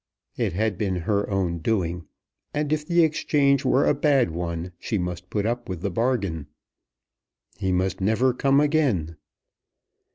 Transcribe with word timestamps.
It 0.35 0.53
had 0.53 0.79
been 0.79 0.95
her 1.05 1.29
own 1.29 1.59
doing, 1.59 2.07
and 2.55 2.73
if 2.73 2.87
the 2.87 3.03
exchange 3.03 3.63
were 3.63 3.85
a 3.85 3.93
bad 3.93 4.31
one, 4.31 4.71
she 4.79 4.97
must 4.97 5.29
put 5.29 5.45
up 5.45 5.69
with 5.69 5.81
the 5.83 5.91
bargain. 5.91 6.47
He 7.59 7.71
must 7.71 8.01
never 8.01 8.33
come 8.33 8.59
again. 8.59 9.17